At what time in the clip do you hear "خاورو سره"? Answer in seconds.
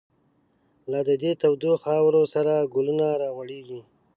1.83-2.53